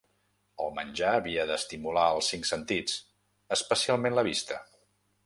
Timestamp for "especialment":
3.59-4.19